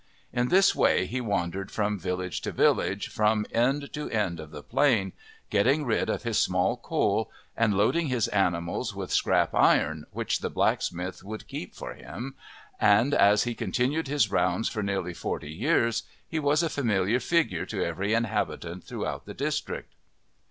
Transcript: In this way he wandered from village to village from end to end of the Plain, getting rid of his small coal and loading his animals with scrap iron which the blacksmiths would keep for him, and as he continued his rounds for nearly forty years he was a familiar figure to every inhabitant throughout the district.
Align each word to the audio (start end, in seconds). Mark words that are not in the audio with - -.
In 0.33 0.47
this 0.49 0.73
way 0.73 1.05
he 1.05 1.21
wandered 1.21 1.69
from 1.69 1.99
village 1.99 2.41
to 2.41 2.51
village 2.51 3.09
from 3.09 3.45
end 3.51 3.93
to 3.93 4.09
end 4.09 4.39
of 4.39 4.49
the 4.49 4.63
Plain, 4.63 5.13
getting 5.51 5.85
rid 5.85 6.09
of 6.09 6.23
his 6.23 6.39
small 6.39 6.75
coal 6.75 7.29
and 7.55 7.77
loading 7.77 8.07
his 8.07 8.27
animals 8.29 8.95
with 8.95 9.13
scrap 9.13 9.53
iron 9.53 10.05
which 10.09 10.39
the 10.39 10.49
blacksmiths 10.49 11.23
would 11.23 11.47
keep 11.47 11.75
for 11.75 11.93
him, 11.93 12.33
and 12.79 13.13
as 13.13 13.43
he 13.43 13.53
continued 13.53 14.07
his 14.07 14.31
rounds 14.31 14.67
for 14.67 14.81
nearly 14.81 15.13
forty 15.13 15.51
years 15.51 16.01
he 16.27 16.39
was 16.39 16.63
a 16.63 16.67
familiar 16.69 17.19
figure 17.19 17.67
to 17.67 17.85
every 17.85 18.15
inhabitant 18.15 18.83
throughout 18.83 19.27
the 19.27 19.35
district. 19.35 19.93